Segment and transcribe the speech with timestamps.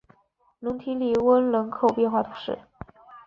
[0.57, 2.57] 龙提尼翁人口变化图示